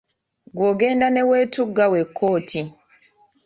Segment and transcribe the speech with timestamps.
[0.51, 2.61] Ggwe ogenda ne weetuga wekka oti.